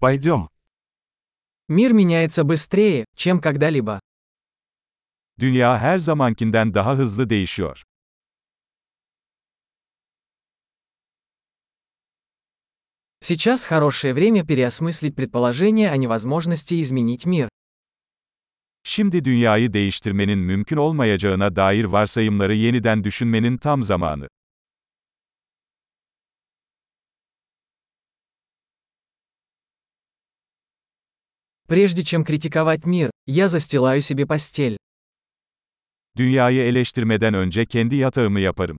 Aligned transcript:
Пойдем. 0.00 0.48
Мир 1.68 1.92
меняется 1.92 2.44
быстрее, 2.44 3.04
чем 3.16 3.40
когда-либо. 3.40 4.00
Dünya 5.38 5.78
her 5.78 5.98
zamankinden 5.98 6.74
daha 6.74 6.96
hızlı 6.96 7.30
değişiyor. 7.30 7.82
Сейчас 13.20 13.64
хорошее 13.64 14.14
время 14.14 14.44
переосмыслить 14.44 15.16
предположение 15.16 15.90
о 15.90 15.96
невозможности 15.96 16.80
изменить 16.80 17.26
мир. 17.26 17.48
Şimdi 18.84 19.24
dünyayı 19.24 19.72
değiştirmenin 19.72 20.38
mümkün 20.38 20.76
olmayacağına 20.76 21.56
dair 21.56 21.84
varsayımları 21.84 22.54
yeniden 22.54 23.04
düşünmenin 23.04 23.56
tam 23.56 23.82
zamanı. 23.82 24.28
Прежде 31.67 32.03
чем 32.03 32.23
критиковать 32.23 32.85
мир, 32.85 33.11
я 33.25 33.47
застилаю 33.47 34.01
себе 34.01 34.25
постель. 34.25 34.77
Dünyayı 36.17 36.61
eleştirmeden 36.61 37.33
önce 37.33 37.65
kendi 37.65 37.95
yatağımı 37.95 38.39
yaparım. 38.39 38.77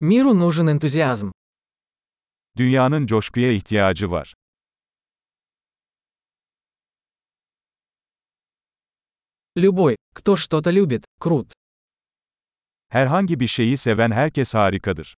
Миру 0.00 0.34
нужен 0.34 0.66
энтузиазм. 0.66 1.30
Dünyanın 2.56 3.06
coşkuya 3.06 3.52
ihtiyacı 3.52 4.10
var. 4.10 4.34
Любой, 9.56 9.96
кто 10.14 10.36
что-то 10.36 10.70
любит, 10.70 11.04
крут. 11.20 11.52
Herhangi 12.88 13.40
bir 13.40 13.46
şeyi 13.46 13.76
seven 13.76 14.10
herkes 14.10 14.54
harikadır. 14.54 15.16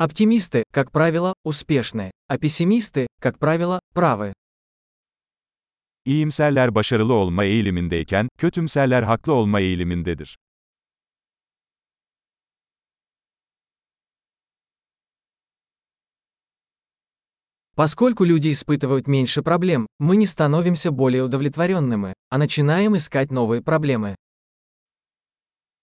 Оптимисты, 0.00 0.64
как 0.72 0.92
правило, 0.92 1.34
успешны, 1.44 2.10
а 2.26 2.38
пессимисты, 2.38 3.06
как 3.20 3.38
правило, 3.38 3.80
правы. 3.92 4.32
İyimserler 6.06 6.74
başarılı 6.74 7.12
olma 7.12 7.44
eğilimindeyken, 7.44 8.28
kötümserler 8.38 9.02
haklı 9.02 9.32
olma 9.32 9.60
eğilimindedir. 9.60 10.36
Поскольку 17.76 18.24
люди 18.24 18.50
испытывают 18.52 19.06
меньше 19.06 19.42
проблем, 19.42 19.86
мы 19.98 20.16
не 20.16 20.24
становимся 20.24 20.90
более 20.90 21.24
удовлетворенными, 21.24 22.14
а 22.30 22.38
начинаем 22.38 22.96
искать 22.96 23.30
новые 23.30 23.60
проблемы. 23.62 24.16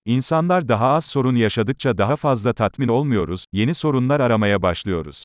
İnsanlar 0.06 0.68
daha 0.68 0.88
az 0.88 1.04
sorun 1.04 1.36
yaşadıkça 1.36 1.98
daha 1.98 2.16
fazla 2.16 2.52
tatmin 2.52 2.88
olmuyoruz, 2.88 3.44
yeni 3.52 3.74
sorunlar 3.74 4.20
aramaya 4.20 4.62
başlıyoruz. 4.62 5.24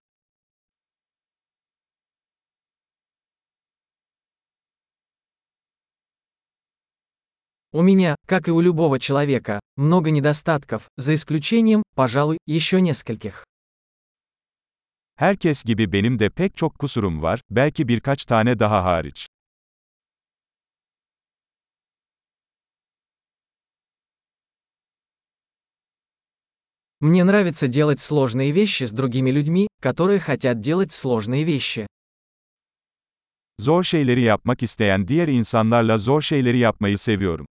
У 7.73 7.81
меня, 7.81 8.15
как 8.27 8.47
и 8.47 8.51
у 8.51 8.61
любого 8.61 8.97
человека, 8.97 9.59
много 9.75 10.09
недостатков, 10.09 10.87
за 10.97 11.13
исключением, 11.15 11.83
пожалуй, 11.95 12.37
еще 12.47 12.81
нескольких. 12.81 13.43
Herkes 15.15 15.63
gibi 15.63 15.91
benim 15.91 16.19
de 16.19 16.29
pek 16.29 16.57
çok 16.57 16.79
kusurum 16.79 17.21
var, 17.21 17.41
belki 17.49 17.87
birkaç 17.87 18.25
tane 18.25 18.59
daha 18.59 18.83
hariç. 18.83 19.27
Мне 27.02 27.24
нравится 27.24 27.66
делать 27.66 28.00
сложные 28.00 28.52
вещи 28.52 28.84
с 28.84 28.92
другими 28.92 29.32
людьми, 29.32 29.66
которые 29.80 30.20
хотят 30.20 30.60
делать 30.60 30.92
сложные 30.92 31.42
вещи. 31.42 31.88
Zor 33.58 33.84
şeyleri 33.84 34.20
yapmak 34.20 34.62
isteyen 34.62 35.08
diğer 35.08 35.28
insanlarla 35.28 35.98
zor 35.98 36.22
şeyleri 36.22 36.58
yapmayı 36.58 36.98
seviyorum. 36.98 37.46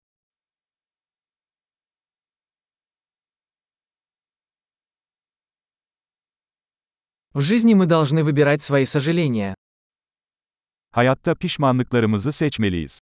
В 7.34 7.40
жизни 7.40 7.74
мы 7.74 7.86
должны 7.86 8.22
выбирать 8.22 8.62
свои 8.62 8.84
сожаления. 8.84 9.54
Hayatta 10.92 11.34
pişmanlıklarımızı 11.34 12.32
seçmeliyiz. 12.32 13.00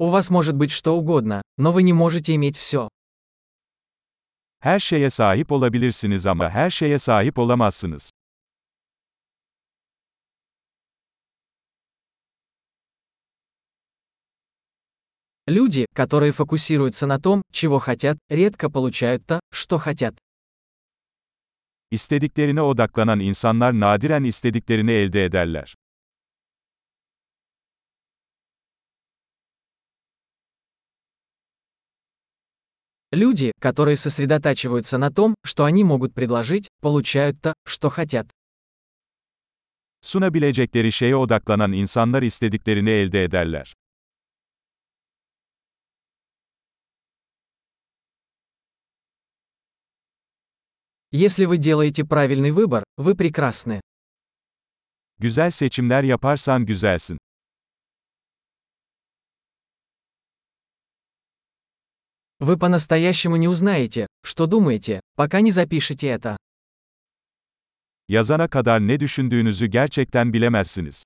У 0.00 0.10
вас 0.10 0.30
может 0.30 0.54
быть 0.54 0.70
что 0.70 0.96
угодно, 0.96 1.42
но 1.56 1.72
вы 1.72 1.82
не 1.82 1.92
можете 1.92 2.34
иметь 2.36 2.56
все. 2.56 2.88
Her 4.60 4.78
şeye 4.78 5.10
sahip 5.10 5.52
olabilirsiniz 5.52 6.26
ama 6.26 6.50
her 6.50 6.70
şeye 6.70 6.98
sahip 6.98 7.38
olamazsınız. 7.38 8.10
Люди, 15.48 15.86
которые 15.94 16.32
фокусируются 16.32 17.06
на 17.06 17.18
том, 17.18 17.42
чего 17.52 17.78
хотят, 17.78 18.18
редко 18.28 18.70
получают 18.70 19.26
то, 19.26 19.40
что 19.52 19.78
хотят. 19.78 20.14
İstediklerine 21.90 22.62
odaklanan 22.62 23.20
insanlar 23.20 23.80
nadiren 23.80 24.24
istediklerini 24.24 24.92
elde 24.92 25.24
ederler. 25.24 25.74
Люди, 33.12 33.52
которые 33.58 33.96
сосредотачиваются 33.96 34.98
на 34.98 35.10
том, 35.10 35.34
что 35.42 35.64
они 35.64 35.82
могут 35.82 36.14
предложить, 36.14 36.68
получают 36.80 37.40
то, 37.40 37.54
что 37.66 37.88
хотят. 37.88 38.28
Sunabilecekleri 40.02 40.92
şeye 40.92 41.16
odaklanan 41.16 41.72
insanlar 41.72 42.22
istediklerini 42.22 42.90
elde 42.90 43.24
ederler. 43.24 43.74
Если 51.10 51.46
вы 51.46 51.56
делаете 51.56 52.04
правильный 52.04 52.50
выбор, 52.50 52.84
вы 52.98 53.14
прекрасны. 53.14 53.80
Güzel 55.18 55.50
seçimler 55.50 56.02
yaparsan 56.04 56.66
güzelsin. 56.66 57.18
Вы 62.40 62.56
по-настоящему 62.56 63.36
не 63.36 63.48
узнаете, 63.48 64.06
что 64.22 64.46
думаете, 64.46 65.00
пока 65.16 65.40
не 65.40 65.50
запишете 65.50 66.08
это. 66.08 66.36
Yazana 68.08 68.48
kadar 68.48 68.80
ne 68.80 69.00
düşündüğünüzü 69.00 69.66
gerçekten 69.66 70.32
bilemezsiniz. 70.32 71.04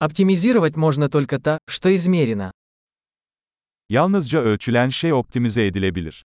Оптимизировать 0.00 0.76
можно 0.76 1.08
только 1.08 1.40
то, 1.40 1.58
что 1.68 1.94
измерено. 1.94 2.52
Yalnızca 3.88 4.38
ölçülen 4.38 4.88
şey 4.88 5.12
optimize 5.12 5.66
edilebilir. 5.66 6.24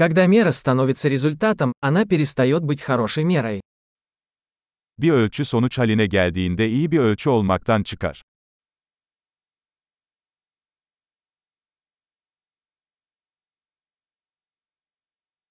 Когда 0.00 0.26
мера 0.26 0.50
становится 0.50 1.10
результатом, 1.10 1.74
она 1.80 2.06
перестает 2.06 2.62
быть 2.62 2.80
хорошей 2.80 3.22
мерой. 3.22 3.60
Bir 4.98 5.10
ölçü 5.10 5.44
sonuç 5.44 5.78
haline 5.78 6.06
geldiğinde 6.06 6.68
iyi 6.68 6.90
bir 6.90 6.98
ölçü 6.98 7.30
olmaktan 7.30 7.82
çıkar. 7.82 8.22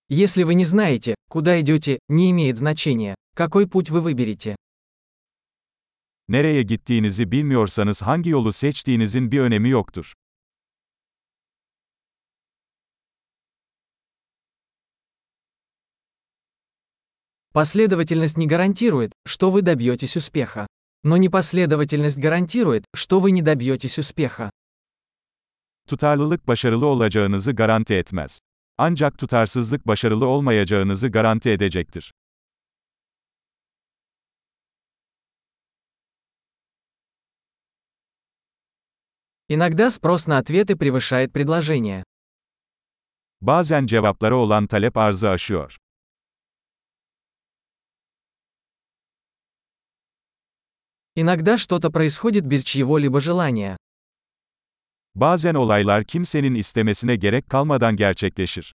Если 0.10 0.42
вы 0.44 0.56
не 0.56 0.66
знаете, 0.66 1.14
куда 1.30 1.62
идете, 1.62 2.00
не 2.10 2.32
имеет 2.32 2.58
значения, 2.58 3.14
какой 3.36 3.68
путь 3.68 3.92
вы 3.92 4.02
выберете. 4.02 4.56
Nereye 6.28 6.64
gittiğinizi 6.64 7.32
bilmiyorsanız 7.32 8.02
hangi 8.02 8.30
yolu 8.30 8.54
seçtiğinizin 8.54 9.32
bir 9.32 9.40
önemi 9.40 9.70
yoktur. 9.70 10.14
Последовательность 17.52 18.38
не 18.38 18.46
гарантирует, 18.46 19.12
что 19.26 19.50
вы 19.50 19.64
добьетесь 19.64 20.16
успеха. 20.16 20.68
Но 21.04 21.18
непоследовательность 21.18 22.18
гарантирует, 22.18 22.86
что 22.94 23.20
вы 23.20 23.32
не 23.32 23.42
добьетесь 23.42 23.98
успеха. 23.98 24.52
Tutarlılık 25.88 26.48
başarılı 26.48 26.86
olacağınızı 26.86 27.52
garanti 27.52 27.94
etmez. 27.94 28.40
Ancak 28.78 29.18
tutarsızlık 29.18 29.88
başarılı 29.88 30.28
olmayacağınızı 30.28 31.10
garanti 31.10 31.50
edecektir. 31.50 32.12
Иногда 39.52 39.90
спрос 39.90 40.28
на 40.28 40.38
ответы 40.38 40.76
превышает 40.76 41.34
предложение. 41.34 42.04
Bazen 43.42 43.86
cevaplara 43.86 44.36
olan 44.36 44.68
talep 44.68 44.98
arzı 44.98 45.30
aşıyor. 45.30 45.78
Иногда 51.22 51.58
что-то 51.58 51.90
происходит 51.90 52.46
без 52.46 52.64
чьего-либо 52.64 53.20
желания. 53.20 53.76
Bazen 55.16 55.56
olaylar 55.56 56.04
kimsenin 56.04 56.56
istemesine 56.56 57.16
gerek 57.16 57.50
kalmadan 57.50 57.96
gerçekleşir. 57.96 58.74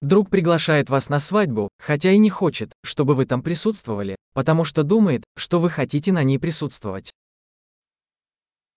Друг 0.00 0.30
приглашает 0.30 0.90
вас 0.90 1.08
на 1.08 1.18
свадьбу, 1.18 1.70
хотя 1.80 2.12
и 2.12 2.18
не 2.18 2.30
хочет, 2.30 2.72
чтобы 2.84 3.16
вы 3.16 3.26
там 3.26 3.42
присутствовали, 3.42 4.14
потому 4.32 4.64
что 4.64 4.84
думает, 4.84 5.24
что 5.36 5.58
вы 5.60 5.70
хотите 5.70 6.12
на 6.12 6.22
ней 6.22 6.38
присутствовать. 6.38 7.10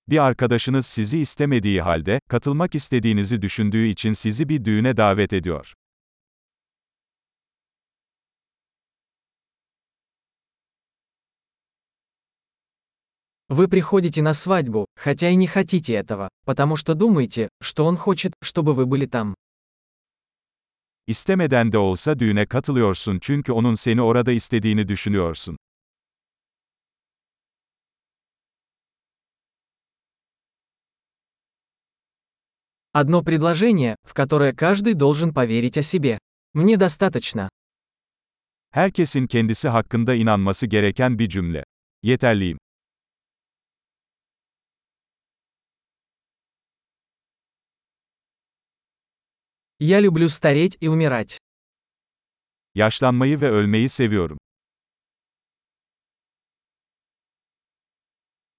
Bir 0.07 0.18
arkadaşınız 0.18 0.86
sizi 0.86 1.19
istemediği 1.19 1.81
halde, 1.81 2.19
katılmak 2.29 2.75
istediğinizi 2.75 3.41
düşündüğü 3.41 3.86
için 3.86 4.13
sizi 4.13 4.50
bir 4.50 4.65
düğüne 4.65 4.97
davet 4.97 5.33
ediyor. 5.33 5.74
Вы 13.49 13.67
приходите 13.67 14.21
на 14.21 14.33
свадьбу, 14.33 14.85
хотя 14.95 15.29
и 15.29 15.35
не 15.35 15.47
хотите 15.47 15.93
этого, 15.93 16.29
потому 16.45 16.75
что 16.75 16.93
думаете, 16.95 17.49
что 17.61 17.85
он 17.85 17.97
хочет, 17.97 18.33
чтобы 18.41 18.73
вы 18.73 18.85
были 18.85 19.05
там. 19.05 19.35
İstemeden 21.07 21.71
de 21.71 21.77
olsa 21.77 22.19
düğüne 22.19 22.45
katılıyorsun 22.45 23.19
çünkü 23.21 23.51
onun 23.51 23.73
seni 23.73 24.01
orada 24.01 24.31
istediğini 24.31 24.87
düşünüyorsun. 24.87 25.57
Одно 32.93 33.23
предложение, 33.23 33.95
в 34.03 34.13
которое 34.13 34.53
каждый 34.53 34.93
должен 34.93 35.33
поверить 35.33 35.77
о 35.77 35.81
себе. 35.81 36.19
Мне 36.53 36.77
достаточно. 36.77 37.49
Herkesin 38.71 39.27
kendisi 39.27 39.67
hakkında 39.69 40.15
inanması 40.15 40.67
gereken 40.67 41.19
bir 41.19 41.29
cümle. 41.29 41.63
Yeterliyim. 42.03 42.57
Я 49.85 50.00
люблю 50.00 50.30
стареть 50.30 50.77
и 50.80 50.88
умирать. 50.88 51.38
Yaşlanmayı 52.75 53.41
ve 53.41 53.50
ölmeyi 53.50 53.89
seviyorum. 53.89 54.38